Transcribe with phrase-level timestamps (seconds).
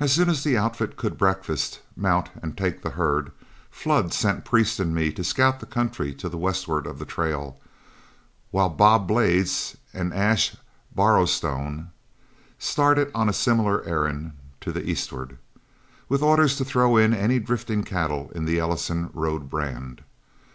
[0.00, 3.30] As soon as the outfit could breakfast, mount, and take the herd,
[3.70, 7.60] Flood sent Priest and me to scout the country to the westward of the trail,
[8.52, 10.56] while Bob Blades and Ash
[10.96, 11.88] Borrowstone
[12.58, 15.36] started on a similar errand to the eastward,
[16.08, 20.02] with orders to throw in any drifting cattle in the Ellison road brand.